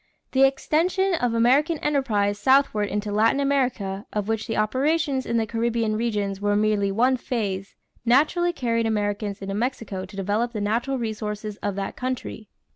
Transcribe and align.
= 0.17 0.21
The 0.31 0.47
extension 0.47 1.13
of 1.13 1.35
American 1.35 1.77
enterprise 1.77 2.39
southward 2.39 2.89
into 2.89 3.11
Latin 3.11 3.39
America, 3.39 4.07
of 4.11 4.27
which 4.27 4.47
the 4.47 4.57
operations 4.57 5.27
in 5.27 5.37
the 5.37 5.45
Caribbean 5.45 5.95
regions 5.95 6.41
were 6.41 6.55
merely 6.55 6.91
one 6.91 7.17
phase, 7.17 7.75
naturally 8.03 8.51
carried 8.51 8.87
Americans 8.87 9.43
into 9.43 9.53
Mexico 9.53 10.05
to 10.05 10.17
develop 10.17 10.53
the 10.53 10.59
natural 10.59 10.97
resources 10.97 11.57
of 11.57 11.75
that 11.75 11.95
country. 11.95 12.49